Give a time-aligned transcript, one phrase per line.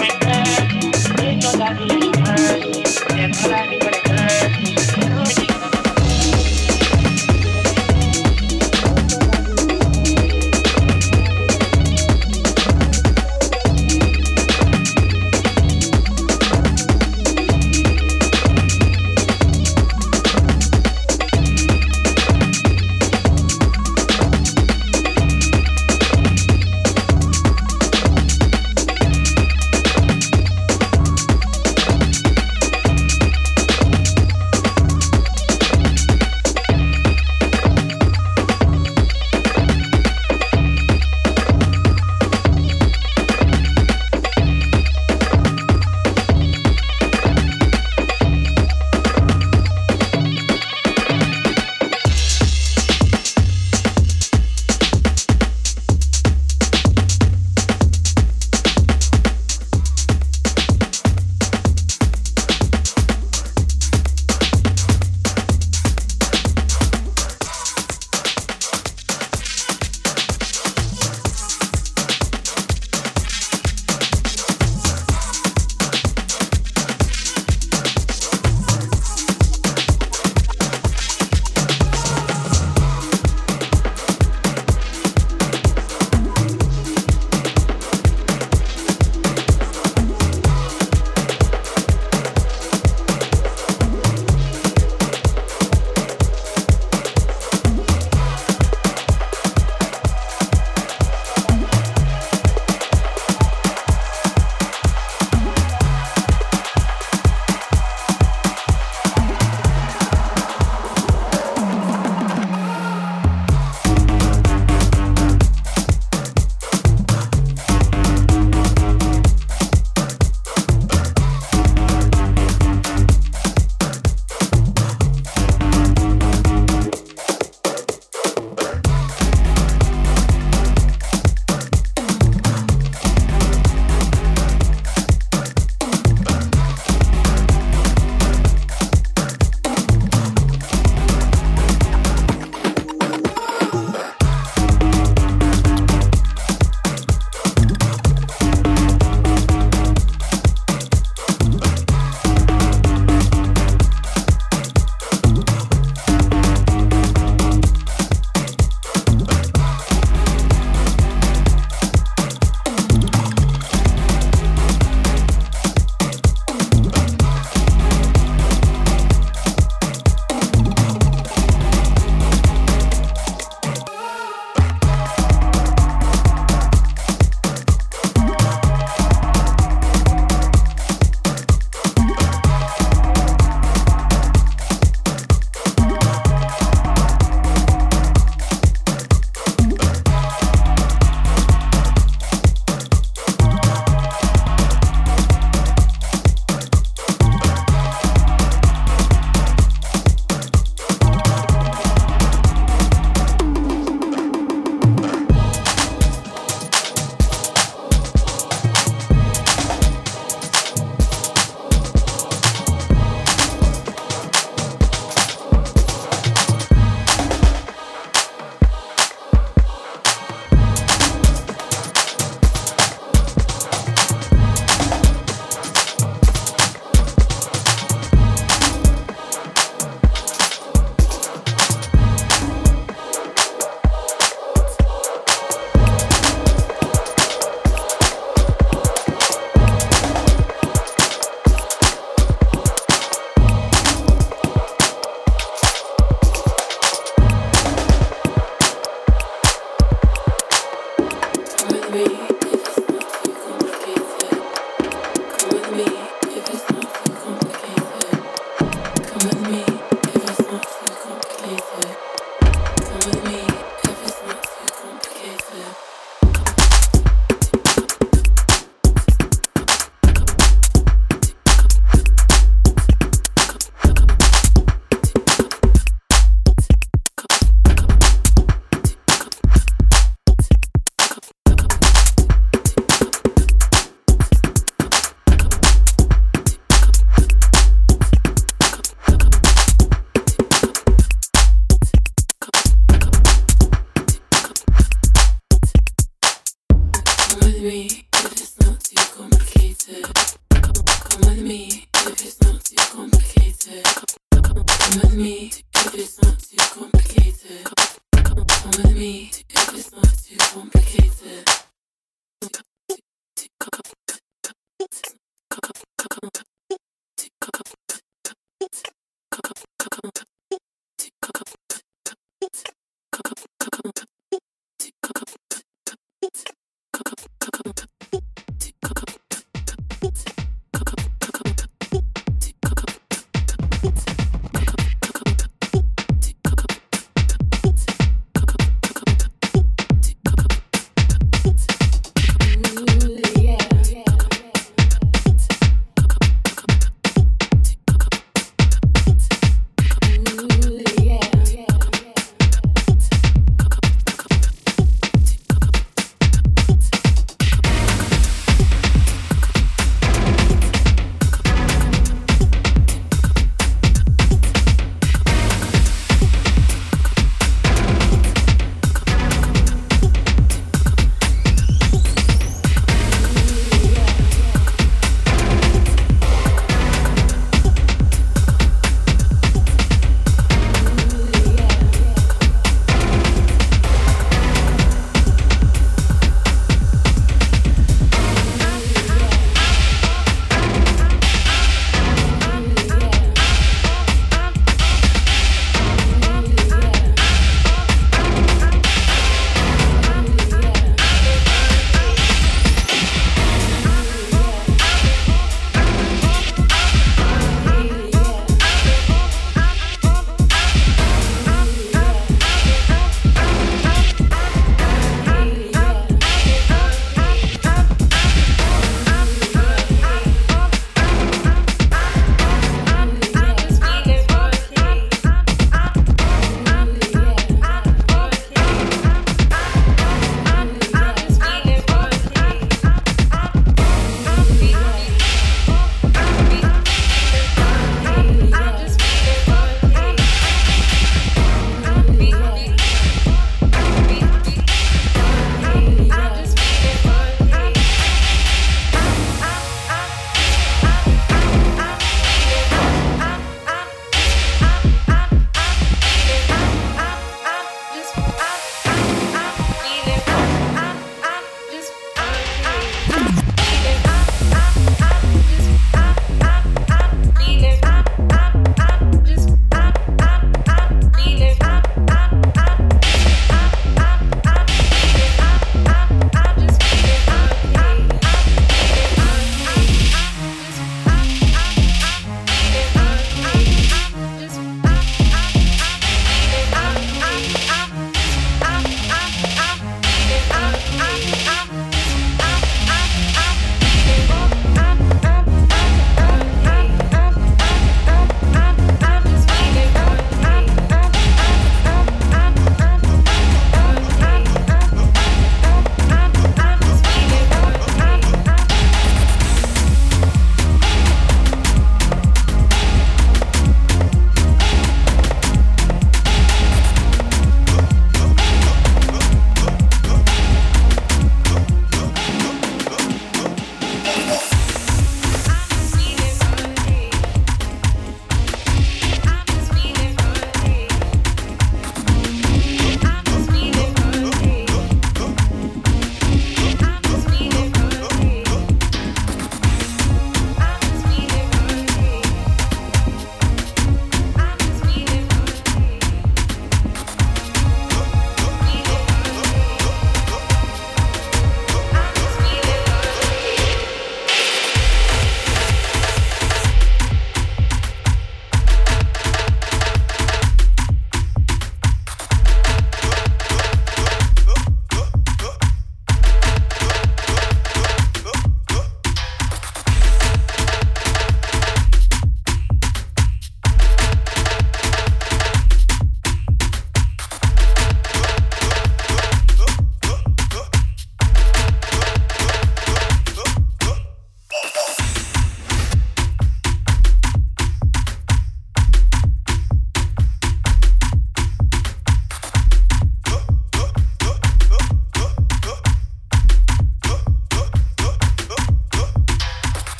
[0.00, 1.22] A.
[1.22, 2.01] Ain't no that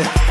[0.00, 0.29] Yeah.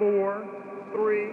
[0.00, 0.48] Four,
[0.94, 1.28] three,